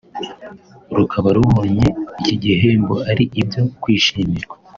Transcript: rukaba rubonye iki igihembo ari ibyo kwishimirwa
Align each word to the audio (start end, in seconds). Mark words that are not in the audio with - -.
rukaba 0.97 1.29
rubonye 1.37 1.87
iki 2.19 2.31
igihembo 2.35 2.95
ari 3.11 3.23
ibyo 3.41 3.61
kwishimirwa 3.81 4.55